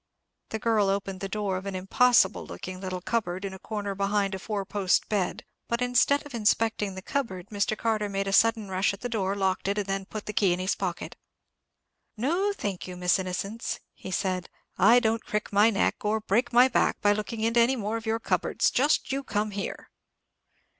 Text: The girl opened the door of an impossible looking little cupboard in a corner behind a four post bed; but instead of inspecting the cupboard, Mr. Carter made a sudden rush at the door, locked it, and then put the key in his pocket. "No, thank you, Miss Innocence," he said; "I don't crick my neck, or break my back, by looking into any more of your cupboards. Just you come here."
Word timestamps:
The 0.49 0.57
girl 0.57 0.89
opened 0.89 1.19
the 1.19 1.29
door 1.29 1.57
of 1.57 1.67
an 1.67 1.75
impossible 1.75 2.43
looking 2.43 2.81
little 2.81 3.01
cupboard 3.01 3.45
in 3.45 3.53
a 3.53 3.59
corner 3.59 3.93
behind 3.93 4.33
a 4.33 4.39
four 4.39 4.65
post 4.65 5.07
bed; 5.09 5.45
but 5.67 5.79
instead 5.79 6.25
of 6.25 6.33
inspecting 6.33 6.95
the 6.95 7.03
cupboard, 7.03 7.49
Mr. 7.51 7.77
Carter 7.77 8.09
made 8.09 8.27
a 8.27 8.33
sudden 8.33 8.67
rush 8.67 8.95
at 8.95 9.01
the 9.01 9.09
door, 9.09 9.35
locked 9.35 9.67
it, 9.67 9.77
and 9.77 9.85
then 9.85 10.05
put 10.07 10.25
the 10.25 10.33
key 10.33 10.53
in 10.53 10.59
his 10.59 10.73
pocket. 10.73 11.17
"No, 12.17 12.51
thank 12.51 12.87
you, 12.87 12.97
Miss 12.97 13.19
Innocence," 13.19 13.79
he 13.93 14.09
said; 14.09 14.49
"I 14.75 14.99
don't 14.99 15.23
crick 15.23 15.53
my 15.53 15.69
neck, 15.69 16.03
or 16.03 16.19
break 16.19 16.51
my 16.51 16.67
back, 16.67 16.99
by 17.01 17.13
looking 17.13 17.41
into 17.41 17.59
any 17.59 17.75
more 17.75 17.97
of 17.97 18.07
your 18.07 18.19
cupboards. 18.19 18.71
Just 18.71 19.11
you 19.11 19.21
come 19.23 19.51
here." 19.51 19.87